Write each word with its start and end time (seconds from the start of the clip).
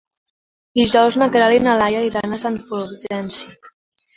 Dijous 0.79 1.17
na 1.23 1.27
Queralt 1.35 1.57
i 1.57 1.61
na 1.67 1.75
Laia 1.81 2.01
iran 2.07 2.33
a 2.33 2.41
Sant 2.45 2.59
Fulgenci. 2.71 3.53